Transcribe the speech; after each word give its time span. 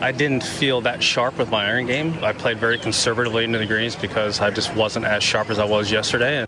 I 0.00 0.12
didn't 0.12 0.42
feel 0.42 0.80
that 0.80 1.02
sharp 1.02 1.36
with 1.36 1.50
my 1.50 1.66
iron 1.66 1.86
game. 1.86 2.14
I 2.22 2.32
played 2.32 2.56
very 2.56 2.78
conservatively 2.78 3.44
into 3.44 3.58
the 3.58 3.66
greens 3.66 3.94
because 3.94 4.40
I 4.40 4.50
just 4.50 4.74
wasn't 4.74 5.04
as 5.04 5.22
sharp 5.22 5.50
as 5.50 5.58
I 5.58 5.66
was 5.66 5.92
yesterday. 5.92 6.46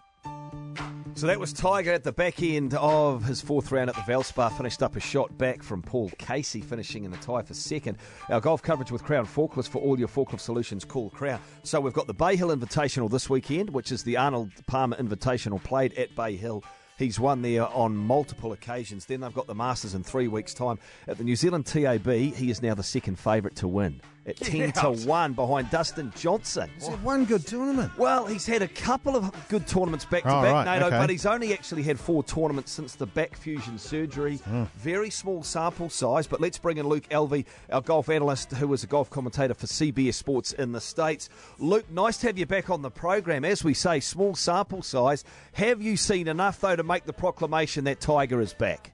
So 1.14 1.26
that 1.26 1.38
was 1.38 1.52
Tiger 1.52 1.92
at 1.92 2.02
the 2.02 2.12
back 2.12 2.42
end 2.42 2.72
of 2.72 3.24
his 3.24 3.42
fourth 3.42 3.70
round 3.70 3.90
at 3.90 3.94
the 3.94 4.00
Valspar. 4.10 4.56
Finished 4.56 4.82
up 4.82 4.96
a 4.96 5.00
shot 5.00 5.36
back 5.36 5.62
from 5.62 5.82
Paul 5.82 6.10
Casey, 6.16 6.62
finishing 6.62 7.04
in 7.04 7.10
the 7.10 7.18
tie 7.18 7.42
for 7.42 7.52
second. 7.52 7.98
Our 8.30 8.40
golf 8.40 8.62
coverage 8.62 8.90
with 8.90 9.04
Crown 9.04 9.26
Forklifts 9.26 9.68
for 9.68 9.82
all 9.82 9.98
your 9.98 10.08
forklift 10.08 10.40
solutions. 10.40 10.86
Call 10.86 11.10
Crown. 11.10 11.38
So 11.62 11.78
we've 11.78 11.92
got 11.92 12.06
the 12.06 12.14
Bay 12.14 12.36
Hill 12.36 12.48
Invitational 12.48 13.10
this 13.10 13.28
weekend, 13.28 13.68
which 13.68 13.92
is 13.92 14.02
the 14.02 14.16
Arnold 14.16 14.50
Palmer 14.66 14.96
Invitational 14.96 15.62
played 15.62 15.92
at 15.98 16.16
Bay 16.16 16.36
Hill. 16.36 16.64
He's 16.98 17.18
won 17.18 17.42
there 17.42 17.62
uh, 17.62 17.68
on 17.68 17.96
multiple 17.96 18.52
occasions. 18.52 19.06
Then 19.06 19.20
they've 19.20 19.34
got 19.34 19.46
the 19.46 19.54
Masters 19.54 19.94
in 19.94 20.02
three 20.02 20.28
weeks' 20.28 20.54
time. 20.54 20.78
At 21.08 21.18
the 21.18 21.24
New 21.24 21.36
Zealand 21.36 21.66
TAB, 21.66 22.06
he 22.06 22.50
is 22.50 22.62
now 22.62 22.74
the 22.74 22.82
second 22.82 23.18
favourite 23.18 23.56
to 23.56 23.68
win 23.68 24.00
at 24.26 24.36
10 24.36 24.72
to 24.72 24.90
1 24.92 25.32
behind 25.32 25.70
Dustin 25.70 26.12
Johnson. 26.16 26.70
He's 26.76 26.86
had 26.86 27.02
one 27.02 27.24
good 27.24 27.46
tournament. 27.46 27.90
Well, 27.98 28.26
he's 28.26 28.46
had 28.46 28.62
a 28.62 28.68
couple 28.68 29.16
of 29.16 29.32
good 29.48 29.66
tournaments 29.66 30.04
back 30.04 30.22
to 30.22 30.28
Oh, 30.28 30.42
back, 30.42 30.52
right, 30.52 30.74
NATO, 30.74 30.86
okay. 30.86 30.98
but 30.98 31.10
he's 31.10 31.26
only 31.26 31.52
actually 31.52 31.82
had 31.82 31.98
four 31.98 32.22
tournaments 32.22 32.70
since 32.70 32.94
the 32.94 33.06
back 33.06 33.36
fusion 33.36 33.78
surgery. 33.78 34.36
Hmm. 34.36 34.64
Very 34.76 35.10
small 35.10 35.42
sample 35.42 35.90
size, 35.90 36.26
but 36.26 36.40
let's 36.40 36.58
bring 36.58 36.78
in 36.78 36.86
Luke 36.88 37.08
Elvy, 37.10 37.44
our 37.70 37.80
golf 37.80 38.08
analyst 38.08 38.52
who 38.52 38.72
is 38.72 38.84
a 38.84 38.86
golf 38.86 39.10
commentator 39.10 39.54
for 39.54 39.66
CBS 39.66 40.14
Sports 40.14 40.52
in 40.52 40.72
the 40.72 40.80
States. 40.80 41.28
Luke, 41.58 41.90
nice 41.90 42.18
to 42.18 42.28
have 42.28 42.38
you 42.38 42.46
back 42.46 42.70
on 42.70 42.82
the 42.82 42.90
program. 42.90 43.44
As 43.44 43.64
we 43.64 43.74
say, 43.74 43.98
small 44.00 44.34
sample 44.34 44.82
size. 44.82 45.24
Have 45.54 45.82
you 45.82 45.96
seen 45.96 46.28
enough, 46.28 46.60
though, 46.60 46.76
to 46.76 46.82
make 46.84 47.04
the 47.04 47.12
proclamation 47.12 47.84
that 47.84 48.00
Tiger 48.00 48.40
is 48.40 48.54
back? 48.54 48.91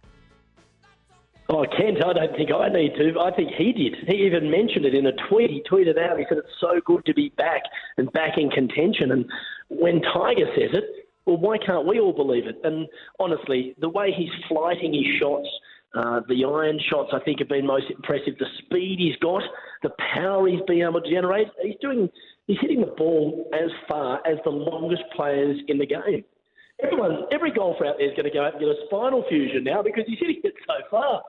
Oh, 1.51 1.65
Kent, 1.65 2.05
I 2.05 2.13
don't 2.13 2.37
think 2.37 2.51
I 2.53 2.69
need 2.69 2.95
to. 2.97 3.19
I 3.19 3.35
think 3.35 3.53
he 3.57 3.73
did. 3.73 4.07
He 4.07 4.27
even 4.27 4.51
mentioned 4.51 4.85
it 4.85 4.95
in 4.95 5.07
a 5.07 5.13
tweet. 5.31 5.49
He 5.51 5.63
tweeted 5.71 5.99
out, 5.99 6.19
he 6.19 6.27
said, 6.29 6.39
it's 6.39 6.61
so 6.61 6.79
good 6.85 7.07
to 7.07 7.15
be 7.15 7.31
back 7.39 7.63
and 7.97 8.13
back 8.13 8.37
in 8.37 8.51
contention. 8.51 9.13
And 9.13 9.25
when 9.71 10.03
Tiger 10.03 10.45
says 10.55 10.71
it, 10.75 10.85
well, 11.25 11.39
why 11.39 11.57
can't 11.57 11.87
we 11.87 12.01
all 12.01 12.13
believe 12.13 12.47
it? 12.47 12.61
And 12.65 12.87
honestly, 13.19 13.75
the 13.81 13.89
way 13.89 14.13
he's 14.15 14.29
flighting 14.47 14.93
his 14.93 15.07
shots, 15.19 15.49
uh, 15.95 16.21
the 16.29 16.45
iron 16.45 16.79
shots, 16.91 17.11
I 17.15 17.21
think, 17.21 17.39
have 17.39 17.49
been 17.49 17.67
most 17.67 17.91
impressive. 17.91 18.37
The 18.39 18.47
speed 18.59 18.99
he's 18.99 19.17
got, 19.17 19.43
the 19.83 19.91
power 20.15 20.47
he's 20.49 20.61
been 20.67 20.83
able 20.83 21.01
to 21.01 21.11
generate. 21.11 21.49
He's 21.63 21.77
doing, 21.81 22.11
he's 22.47 22.59
hitting 22.61 22.81
the 22.81 22.95
ball 22.99 23.49
as 23.55 23.71
far 23.89 24.21
as 24.27 24.37
the 24.45 24.51
longest 24.51 25.05
players 25.17 25.59
in 25.69 25.79
the 25.79 25.87
game. 25.87 26.25
Everyone, 26.83 27.25
every 27.33 27.53
golfer 27.53 27.87
out 27.87 27.97
there 27.99 28.09
is 28.09 28.17
going 28.17 28.31
to 28.31 28.37
go 28.37 28.45
out 28.45 28.53
and 28.53 28.61
get 28.61 28.69
a 28.69 28.77
spinal 28.87 29.25
fusion 29.31 29.65
now 29.65 29.83
because 29.83 30.05
he's 30.07 30.19
hitting 30.19 30.41
it 30.45 30.55
so 30.67 30.75
far. 30.91 31.23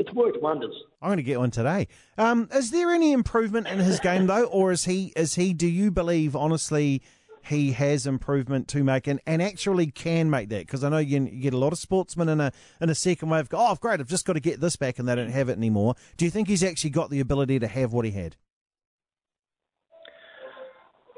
It's 0.00 0.14
worked 0.14 0.40
wonders. 0.40 0.74
I'm 1.02 1.08
going 1.08 1.18
to 1.18 1.22
get 1.22 1.38
one 1.38 1.50
today. 1.50 1.86
Um, 2.16 2.48
is 2.54 2.70
there 2.70 2.90
any 2.90 3.12
improvement 3.12 3.66
in 3.66 3.80
his 3.80 4.00
game 4.00 4.26
though, 4.26 4.44
or 4.44 4.72
is 4.72 4.86
he? 4.86 5.12
Is 5.14 5.34
he? 5.34 5.52
Do 5.52 5.68
you 5.68 5.90
believe 5.90 6.34
honestly? 6.34 7.02
He 7.42 7.72
has 7.72 8.06
improvement 8.06 8.68
to 8.68 8.84
make 8.84 9.06
and, 9.06 9.18
and 9.26 9.40
actually 9.40 9.90
can 9.90 10.28
make 10.28 10.50
that 10.50 10.66
because 10.66 10.84
I 10.84 10.90
know 10.90 10.98
you, 10.98 11.22
you 11.22 11.40
get 11.40 11.54
a 11.54 11.58
lot 11.58 11.72
of 11.72 11.78
sportsmen 11.78 12.28
in 12.28 12.38
a 12.38 12.52
in 12.82 12.90
a 12.90 12.94
second 12.94 13.30
wave 13.30 13.48
go 13.48 13.56
oh 13.58 13.74
great 13.76 13.98
I've 13.98 14.08
just 14.08 14.26
got 14.26 14.34
to 14.34 14.40
get 14.40 14.60
this 14.60 14.76
back 14.76 14.98
and 14.98 15.08
they 15.08 15.14
don't 15.14 15.30
have 15.30 15.48
it 15.48 15.56
anymore. 15.56 15.94
Do 16.18 16.26
you 16.26 16.30
think 16.30 16.48
he's 16.48 16.62
actually 16.62 16.90
got 16.90 17.08
the 17.08 17.18
ability 17.18 17.58
to 17.60 17.66
have 17.66 17.94
what 17.94 18.04
he 18.04 18.10
had? 18.10 18.36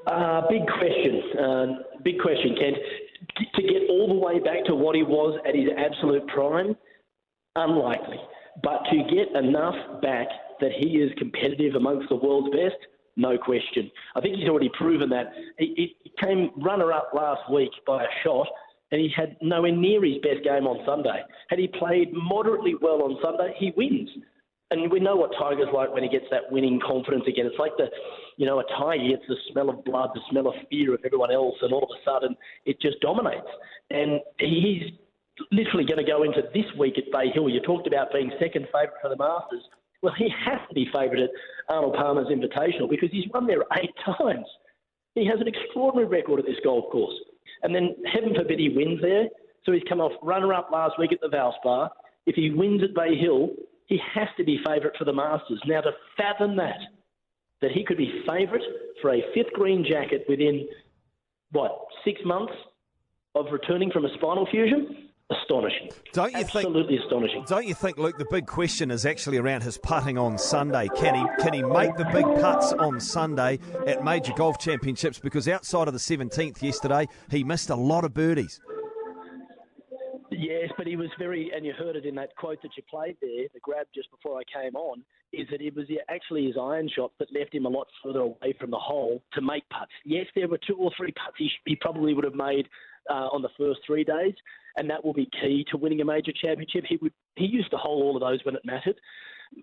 Uh, 0.07 0.43
big 0.49 0.63
question. 0.69 1.23
Uh, 1.37 1.67
big 2.05 2.21
question, 2.21 2.57
Kent. 2.57 2.77
To 3.57 3.63
get 3.63 3.91
all 3.91 4.07
the 4.07 4.15
way 4.15 4.39
back 4.39 4.65
to 4.67 4.77
what 4.77 4.95
he 4.95 5.03
was 5.03 5.41
at 5.47 5.57
his 5.57 5.69
absolute 5.77 6.25
prime, 6.29 6.77
unlikely. 7.57 8.21
But 8.62 8.84
to 8.91 8.97
get 9.14 9.34
enough 9.34 10.03
back 10.03 10.28
that 10.61 10.72
he 10.72 10.98
is 10.98 11.11
competitive 11.19 11.75
amongst 11.75 12.08
the 12.08 12.17
world's 12.17 12.50
best, 12.50 12.77
no 13.17 13.36
question. 13.36 13.91
I 14.14 14.20
think 14.20 14.36
he's 14.36 14.48
already 14.48 14.70
proven 14.77 15.08
that. 15.11 15.33
He, 15.58 15.95
he 16.03 16.12
came 16.22 16.50
runner 16.56 16.92
up 16.92 17.11
last 17.14 17.50
week 17.53 17.70
by 17.86 18.05
a 18.05 18.08
shot, 18.23 18.47
and 18.91 19.00
he 19.00 19.11
had 19.14 19.36
nowhere 19.41 19.73
near 19.73 20.05
his 20.05 20.18
best 20.18 20.45
game 20.45 20.67
on 20.67 20.85
Sunday. 20.86 21.23
Had 21.48 21.58
he 21.58 21.68
played 21.68 22.12
moderately 22.12 22.74
well 22.80 23.02
on 23.02 23.18
Sunday, 23.23 23.55
he 23.58 23.73
wins. 23.77 24.08
And 24.70 24.91
we 24.91 25.01
know 25.01 25.17
what 25.17 25.33
Tiger's 25.39 25.68
like 25.74 25.92
when 25.92 26.02
he 26.02 26.08
gets 26.08 26.24
that 26.30 26.51
winning 26.51 26.80
confidence 26.80 27.24
again. 27.29 27.45
It's 27.45 27.58
like 27.58 27.77
the, 27.77 27.91
you 28.39 28.46
know, 28.46 28.61
a 28.61 28.64
tiger 28.79 29.07
gets 29.07 29.23
the 29.29 29.36
smell 29.51 29.68
of 29.68 29.85
blood, 29.85 30.11
the 30.14 30.20
smell 30.30 30.48
of 30.48 30.55
fear 30.70 30.95
of 30.95 31.01
everyone 31.05 31.30
else, 31.30 31.57
and 31.61 31.74
all 31.74 31.83
of 31.83 31.91
a 31.91 32.01
sudden 32.11 32.35
it 32.64 32.80
just 32.80 32.98
dominates. 33.01 33.46
And 33.91 34.20
he's 34.39 34.85
literally 35.51 35.85
going 35.85 36.05
to 36.05 36.11
go 36.11 36.23
into 36.23 36.43
this 36.55 36.67
week 36.79 36.98
at 36.98 37.11
Bay 37.13 37.31
Hill. 37.33 37.48
You 37.48 37.61
talked 37.61 37.87
about 37.87 38.13
being 38.13 38.31
second 38.39 38.67
favourite 38.67 39.01
for 39.01 39.09
the 39.09 39.17
Masters. 39.17 39.63
Well, 40.03 40.15
he 40.19 40.29
has 40.45 40.59
to 40.69 40.75
be 40.75 40.87
favourite 40.93 41.23
at 41.23 41.31
Arnold 41.69 41.95
Palmer's 41.95 42.29
Invitational 42.29 42.91
because 42.91 43.11
he's 43.11 43.25
won 43.33 43.47
there 43.47 43.63
eight 43.81 43.95
times. 44.19 44.47
He 45.15 45.27
has 45.27 45.41
an 45.41 45.48
extraordinary 45.48 46.09
record 46.09 46.41
at 46.41 46.47
this 46.47 46.57
golf 46.65 46.91
course. 46.91 47.15
And 47.63 47.75
then, 47.75 47.95
heaven 48.13 48.35
forbid, 48.35 48.59
he 48.59 48.71
wins 48.71 49.01
there. 49.01 49.27
So 49.65 49.73
he's 49.73 49.83
come 49.89 50.01
off 50.01 50.13
runner-up 50.23 50.71
last 50.73 50.98
week 50.98 51.13
at 51.13 51.21
the 51.21 51.29
Valspar. 51.29 51.89
If 52.27 52.35
he 52.35 52.51
wins 52.51 52.83
at 52.83 52.95
Bay 52.95 53.17
Hill, 53.17 53.51
he 53.87 54.01
has 54.15 54.29
to 54.37 54.45
be 54.45 54.59
favourite 54.67 54.97
for 54.97 55.05
the 55.05 55.13
Masters. 55.13 55.61
Now, 55.67 55.83
to 55.83 55.92
fathom 56.17 56.57
that, 56.57 56.79
that 57.61 57.71
he 57.71 57.85
could 57.85 57.98
be 57.98 58.23
favourite 58.27 58.65
for 59.01 59.15
a 59.15 59.23
fifth 59.35 59.53
green 59.53 59.85
jacket 59.89 60.25
within, 60.29 60.67
what, 61.53 61.87
six 62.05 62.21
months 62.25 62.55
of 63.35 63.47
returning 63.53 63.91
from 63.92 64.05
a 64.05 64.15
spinal 64.15 64.48
fusion? 64.51 65.11
Astonishing. 65.41 65.91
Don't 66.13 66.33
you 66.33 66.45
think? 66.45 66.67
Absolutely 66.67 66.98
astonishing. 66.98 67.45
Don't 67.47 67.67
you 67.67 67.75
think, 67.75 67.97
Luke? 67.97 68.19
The 68.19 68.27
big 68.31 68.47
question 68.47 68.91
is 68.91 69.07
actually 69.07 69.39
around 69.39 69.63
his 69.63 69.79
putting 69.79 70.19
on 70.19 70.37
Sunday. 70.37 70.89
Can 70.97 71.15
he 71.15 71.43
can 71.43 71.53
he 71.55 71.63
make 71.63 71.97
the 71.97 72.05
big 72.13 72.25
putts 72.41 72.73
on 72.75 73.01
Sunday 73.01 73.59
at 73.87 74.05
major 74.05 74.33
golf 74.37 74.59
championships? 74.59 75.19
Because 75.19 75.48
outside 75.48 75.89
of 75.89 75.95
the 75.95 76.01
seventeenth 76.01 76.63
yesterday, 76.63 77.07
he 77.31 77.45
missed 77.45 77.71
a 77.71 77.77
lot 77.77 78.05
of 78.05 78.13
birdies. 78.13 78.61
Yes, 80.31 80.71
but 80.77 80.87
he 80.87 80.97
was 80.97 81.09
very, 81.19 81.53
and 81.55 81.65
you 81.65 81.73
heard 81.73 81.95
it 81.95 82.07
in 82.07 82.15
that 82.17 82.35
quote 82.37 82.61
that 82.63 82.71
you 82.77 82.83
played 82.91 83.17
there, 83.21 83.47
the 83.53 83.61
grab 83.61 83.87
just 83.95 84.11
before 84.11 84.39
I 84.39 84.63
came 84.63 84.75
on, 84.75 85.03
is 85.33 85.47
that 85.51 85.61
it 85.61 85.77
was 85.77 85.87
actually 86.09 86.47
his 86.47 86.57
iron 86.61 86.89
shot 86.95 87.13
that 87.19 87.29
left 87.33 87.55
him 87.55 87.67
a 87.67 87.69
lot 87.69 87.87
further 88.03 88.21
away 88.21 88.55
from 88.59 88.71
the 88.71 88.79
hole 88.79 89.23
to 89.35 89.41
make 89.42 89.69
putts. 89.69 89.92
Yes, 90.05 90.27
there 90.35 90.48
were 90.48 90.59
two 90.67 90.77
or 90.77 90.91
three 90.97 91.13
putts 91.13 91.37
he, 91.39 91.51
he 91.67 91.77
probably 91.77 92.15
would 92.15 92.25
have 92.25 92.35
made 92.35 92.67
uh, 93.11 93.29
on 93.33 93.42
the 93.42 93.51
first 93.59 93.81
three 93.87 94.05
days, 94.05 94.35
and 94.77 94.89
that 94.91 95.05
will 95.05 95.13
be 95.13 95.29
key 95.41 95.65
to 95.71 95.77
winning 95.77 96.01
a 96.01 96.05
major 96.05 96.33
championship. 96.33 96.85
He 96.89 96.97
would 97.03 97.13
he 97.37 97.47
used 97.47 97.71
to 97.71 97.77
hole 97.77 98.03
all 98.03 98.17
of 98.17 98.21
those 98.21 98.45
when 98.45 98.55
it 98.55 98.63
mattered, 98.65 98.97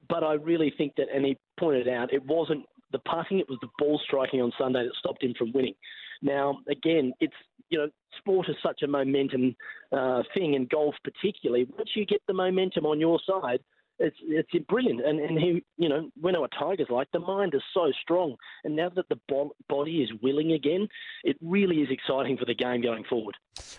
but 0.07 0.23
I 0.23 0.33
really 0.33 0.73
think 0.77 0.93
that, 0.97 1.07
and 1.13 1.25
he 1.25 1.37
pointed 1.59 1.87
out, 1.87 2.13
it 2.13 2.25
wasn't 2.25 2.65
the 2.91 2.99
putting, 2.99 3.39
it 3.39 3.49
was 3.49 3.59
the 3.61 3.69
ball 3.77 3.99
striking 4.03 4.41
on 4.41 4.51
Sunday 4.57 4.83
that 4.83 4.95
stopped 4.99 5.23
him 5.23 5.33
from 5.37 5.51
winning. 5.53 5.75
Now, 6.21 6.59
again, 6.69 7.13
it's 7.19 7.33
you 7.69 7.77
know, 7.77 7.89
sport 8.17 8.49
is 8.49 8.55
such 8.63 8.81
a 8.83 8.87
momentum 8.87 9.55
uh, 9.91 10.23
thing, 10.33 10.55
and 10.55 10.69
golf 10.69 10.95
particularly. 11.03 11.67
Once 11.77 11.91
you 11.95 12.05
get 12.05 12.21
the 12.27 12.33
momentum 12.33 12.85
on 12.85 12.99
your 12.99 13.19
side, 13.27 13.59
it's 13.99 14.17
it's 14.21 14.65
brilliant. 14.67 15.05
And 15.05 15.19
and 15.19 15.37
he, 15.37 15.63
you 15.77 15.89
know, 15.89 16.09
we 16.21 16.31
know 16.31 16.41
what 16.41 16.51
Tiger's 16.57 16.89
like. 16.89 17.07
The 17.11 17.19
mind 17.19 17.53
is 17.53 17.61
so 17.73 17.91
strong, 18.01 18.35
and 18.63 18.75
now 18.75 18.89
that 18.95 19.09
the 19.09 19.19
bo- 19.27 19.53
body 19.67 20.01
is 20.01 20.09
willing 20.21 20.53
again, 20.53 20.87
it 21.23 21.37
really 21.41 21.77
is 21.77 21.89
exciting 21.91 22.37
for 22.37 22.45
the 22.45 22.55
game 22.55 22.81
going 22.81 23.03
forward. 23.03 23.35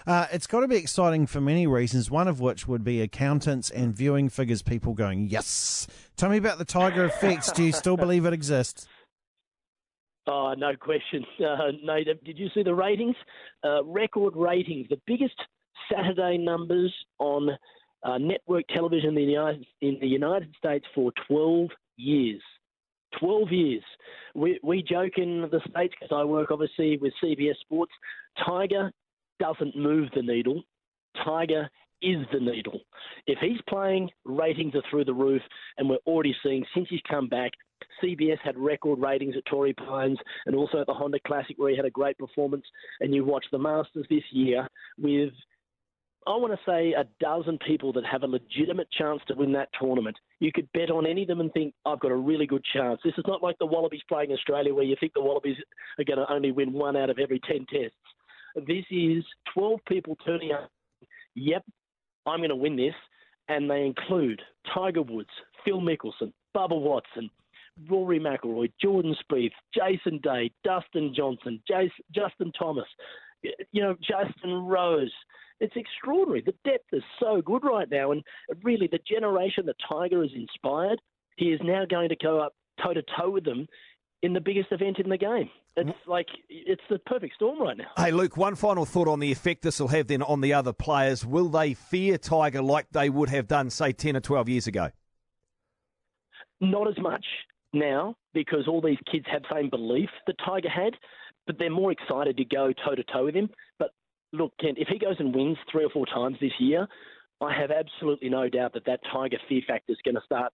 Uh, 0.06 0.26
it's 0.32 0.46
got 0.46 0.60
to 0.60 0.68
be 0.68 0.76
exciting 0.76 1.26
for 1.26 1.40
many 1.40 1.66
reasons, 1.66 2.10
one 2.10 2.28
of 2.28 2.40
which 2.40 2.68
would 2.68 2.84
be 2.84 3.00
accountants 3.00 3.70
and 3.70 3.94
viewing 3.94 4.28
figures, 4.28 4.62
people 4.62 4.94
going, 4.94 5.28
yes. 5.28 5.86
Tell 6.16 6.30
me 6.30 6.36
about 6.36 6.58
the 6.58 6.64
Tiger 6.64 7.04
effects. 7.04 7.50
Do 7.52 7.62
you 7.62 7.72
still 7.72 7.96
believe 7.96 8.26
it 8.26 8.32
exists? 8.32 8.86
Oh, 10.26 10.54
no 10.56 10.76
question. 10.76 11.24
Uh, 11.40 11.72
Nate, 11.82 12.22
did 12.24 12.38
you 12.38 12.48
see 12.54 12.62
the 12.62 12.74
ratings? 12.74 13.16
Uh, 13.64 13.82
record 13.84 14.36
ratings. 14.36 14.86
The 14.88 15.00
biggest 15.06 15.34
Saturday 15.92 16.38
numbers 16.38 16.94
on 17.18 17.50
uh, 18.02 18.18
network 18.18 18.64
television 18.68 19.10
in 19.10 19.14
the, 19.14 19.22
United, 19.22 19.66
in 19.80 19.98
the 20.00 20.06
United 20.06 20.54
States 20.58 20.86
for 20.94 21.12
12 21.28 21.68
years. 21.96 22.42
12 23.18 23.50
years. 23.50 23.82
We, 24.34 24.60
we 24.62 24.82
joke 24.82 25.14
in 25.16 25.48
the 25.50 25.60
States 25.70 25.94
because 25.98 26.14
I 26.14 26.24
work 26.24 26.50
obviously 26.50 26.96
with 26.96 27.12
CBS 27.22 27.56
Sports. 27.60 27.92
Tiger 28.44 28.92
doesn't 29.38 29.76
move 29.76 30.08
the 30.14 30.22
needle. 30.22 30.62
Tiger 31.24 31.68
is 32.02 32.24
the 32.32 32.40
needle. 32.40 32.80
If 33.26 33.38
he's 33.40 33.60
playing, 33.68 34.10
ratings 34.24 34.74
are 34.74 34.82
through 34.90 35.04
the 35.04 35.14
roof, 35.14 35.42
and 35.76 35.88
we're 35.88 35.98
already 36.06 36.34
seeing 36.42 36.64
since 36.74 36.86
he's 36.88 37.00
come 37.08 37.28
back, 37.28 37.52
CBS 38.02 38.38
had 38.42 38.56
record 38.58 38.98
ratings 38.98 39.34
at 39.36 39.44
Torrey 39.46 39.72
Pines 39.72 40.18
and 40.46 40.54
also 40.54 40.80
at 40.80 40.86
the 40.86 40.94
Honda 40.94 41.18
Classic 41.26 41.56
where 41.58 41.70
he 41.70 41.76
had 41.76 41.86
a 41.86 41.90
great 41.90 42.18
performance. 42.18 42.64
And 43.00 43.14
you 43.14 43.24
watch 43.24 43.44
the 43.50 43.58
Masters 43.58 44.06
this 44.08 44.22
year 44.30 44.68
with, 44.98 45.32
I 46.26 46.30
want 46.30 46.52
to 46.52 46.70
say, 46.70 46.92
a 46.92 47.06
dozen 47.18 47.58
people 47.66 47.92
that 47.94 48.04
have 48.04 48.22
a 48.22 48.26
legitimate 48.26 48.88
chance 48.90 49.20
to 49.28 49.34
win 49.34 49.52
that 49.52 49.70
tournament. 49.80 50.16
You 50.38 50.52
could 50.52 50.70
bet 50.72 50.90
on 50.90 51.06
any 51.06 51.22
of 51.22 51.28
them 51.28 51.40
and 51.40 51.52
think, 51.52 51.72
I've 51.86 52.00
got 52.00 52.10
a 52.10 52.16
really 52.16 52.46
good 52.46 52.64
chance. 52.74 53.00
This 53.02 53.14
is 53.16 53.24
not 53.26 53.42
like 53.42 53.58
the 53.58 53.66
Wallabies 53.66 54.02
playing 54.08 54.30
Australia 54.32 54.74
where 54.74 54.84
you 54.84 54.96
think 55.00 55.14
the 55.14 55.22
Wallabies 55.22 55.56
are 55.98 56.04
going 56.04 56.18
to 56.18 56.30
only 56.32 56.52
win 56.52 56.72
one 56.72 56.96
out 56.96 57.08
of 57.08 57.18
every 57.18 57.40
10 57.40 57.66
tests. 57.72 57.96
This 58.66 58.84
is 58.90 59.24
12 59.54 59.80
people 59.88 60.16
turning 60.24 60.52
up. 60.52 60.70
Yep, 61.36 61.64
I'm 62.26 62.40
going 62.40 62.50
to 62.50 62.56
win 62.56 62.76
this. 62.76 62.94
And 63.48 63.70
they 63.70 63.86
include 63.86 64.42
Tiger 64.74 65.02
Woods, 65.02 65.30
Phil 65.64 65.80
Mickelson, 65.80 66.32
Bubba 66.54 66.80
Watson, 66.80 67.30
Rory 67.88 68.20
McIlroy, 68.20 68.70
Jordan 68.80 69.16
Spieth, 69.24 69.52
Jason 69.74 70.20
Day, 70.22 70.52
Dustin 70.64 71.14
Johnson, 71.16 71.62
Justin 71.66 72.52
Thomas, 72.58 72.84
you 73.42 73.82
know, 73.82 73.96
Justin 74.00 74.66
Rose. 74.66 75.12
It's 75.60 75.76
extraordinary. 75.76 76.40
The 76.40 76.54
depth 76.64 76.86
is 76.92 77.02
so 77.20 77.42
good 77.42 77.64
right 77.64 77.90
now, 77.90 78.12
and 78.12 78.22
really 78.62 78.88
the 78.90 79.00
generation 79.06 79.66
that 79.66 79.76
Tiger 79.86 80.22
has 80.22 80.30
inspired, 80.34 81.00
he 81.36 81.46
is 81.46 81.60
now 81.62 81.84
going 81.84 82.08
to 82.08 82.16
go 82.16 82.40
up 82.40 82.54
toe 82.82 82.94
to 82.94 83.02
toe 83.18 83.30
with 83.30 83.44
them 83.44 83.66
in 84.22 84.32
the 84.32 84.40
biggest 84.40 84.72
event 84.72 84.98
in 84.98 85.08
the 85.08 85.16
game. 85.16 85.50
It's 85.76 85.88
mm. 85.88 85.94
like 86.06 86.26
it's 86.48 86.82
the 86.90 86.98
perfect 87.00 87.34
storm 87.34 87.60
right 87.60 87.76
now. 87.76 87.90
Hey, 87.96 88.10
Luke, 88.10 88.36
one 88.36 88.54
final 88.54 88.84
thought 88.84 89.08
on 89.08 89.20
the 89.20 89.30
effect 89.30 89.62
this 89.62 89.80
will 89.80 89.88
have 89.88 90.08
then 90.08 90.22
on 90.22 90.40
the 90.40 90.52
other 90.52 90.72
players. 90.72 91.24
Will 91.24 91.48
they 91.48 91.74
fear 91.74 92.18
Tiger 92.18 92.62
like 92.62 92.86
they 92.90 93.08
would 93.08 93.28
have 93.30 93.46
done, 93.46 93.70
say, 93.70 93.92
10 93.92 94.16
or 94.16 94.20
12 94.20 94.48
years 94.48 94.66
ago? 94.66 94.90
Not 96.60 96.88
as 96.88 96.98
much 96.98 97.24
now 97.72 98.16
because 98.34 98.66
all 98.68 98.80
these 98.80 98.98
kids 99.10 99.26
have 99.30 99.42
the 99.42 99.54
same 99.54 99.70
belief 99.70 100.10
that 100.26 100.36
Tiger 100.44 100.68
had, 100.68 100.94
but 101.46 101.58
they're 101.58 101.70
more 101.70 101.92
excited 101.92 102.36
to 102.36 102.44
go 102.44 102.72
toe 102.84 102.94
to 102.94 103.04
toe 103.04 103.24
with 103.24 103.34
him. 103.34 103.50
But 103.78 103.90
look, 104.32 104.52
Kent, 104.60 104.78
if 104.78 104.88
he 104.88 104.98
goes 104.98 105.16
and 105.18 105.34
wins 105.34 105.58
three 105.70 105.84
or 105.84 105.90
four 105.90 106.06
times 106.06 106.36
this 106.40 106.52
year, 106.58 106.86
I 107.40 107.52
have 107.58 107.70
absolutely 107.70 108.28
no 108.28 108.48
doubt 108.48 108.74
that 108.74 108.84
that 108.86 109.00
Tiger 109.12 109.38
fear 109.48 109.62
factor 109.66 109.92
is 109.92 109.98
going 110.04 110.14
to 110.14 110.20
start 110.24 110.52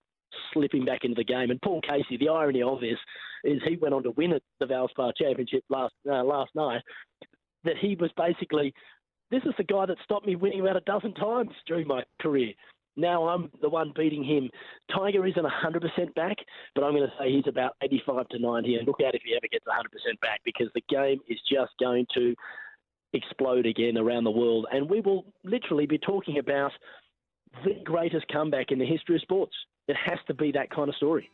slipping 0.52 0.84
back 0.84 1.00
into 1.04 1.16
the 1.16 1.24
game. 1.24 1.50
And 1.50 1.60
Paul 1.62 1.80
Casey, 1.80 2.16
the 2.16 2.28
irony 2.28 2.62
of 2.62 2.80
this 2.80 2.98
is 3.44 3.60
he 3.66 3.76
went 3.76 3.94
on 3.94 4.02
to 4.04 4.10
win 4.12 4.32
at 4.32 4.42
the 4.60 4.66
Valspar 4.66 5.12
Championship 5.16 5.64
last 5.68 5.94
uh, 6.08 6.22
last 6.22 6.50
night. 6.54 6.82
That 7.64 7.76
he 7.80 7.96
was 7.98 8.10
basically, 8.16 8.72
this 9.30 9.42
is 9.44 9.54
the 9.58 9.64
guy 9.64 9.86
that 9.86 9.96
stopped 10.04 10.26
me 10.26 10.36
winning 10.36 10.60
about 10.60 10.76
a 10.76 10.80
dozen 10.80 11.14
times 11.14 11.50
during 11.66 11.86
my 11.88 12.04
career. 12.20 12.52
Now 12.96 13.28
I'm 13.28 13.50
the 13.60 13.68
one 13.68 13.92
beating 13.94 14.24
him. 14.24 14.50
Tiger 14.94 15.26
isn't 15.26 15.44
100% 15.44 16.14
back, 16.14 16.36
but 16.74 16.84
I'm 16.84 16.92
going 16.92 17.06
to 17.06 17.12
say 17.18 17.30
he's 17.30 17.46
about 17.46 17.76
85 17.82 18.28
to 18.30 18.38
90. 18.38 18.76
And 18.76 18.86
look 18.86 19.00
out 19.06 19.14
if 19.14 19.22
he 19.24 19.34
ever 19.34 19.46
gets 19.50 19.64
100% 19.66 20.20
back 20.20 20.40
because 20.44 20.68
the 20.74 20.82
game 20.88 21.20
is 21.28 21.38
just 21.50 21.72
going 21.78 22.06
to 22.14 22.34
explode 23.12 23.66
again 23.66 23.98
around 23.98 24.24
the 24.24 24.30
world. 24.30 24.66
And 24.72 24.88
we 24.88 25.00
will 25.00 25.24
literally 25.44 25.86
be 25.86 25.98
talking 25.98 26.38
about 26.38 26.72
the 27.64 27.74
greatest 27.84 28.26
comeback 28.28 28.70
in 28.70 28.78
the 28.78 28.86
history 28.86 29.16
of 29.16 29.22
sports. 29.22 29.54
It 29.88 29.96
has 30.04 30.18
to 30.26 30.34
be 30.34 30.52
that 30.52 30.70
kind 30.70 30.88
of 30.88 30.94
story. 30.96 31.30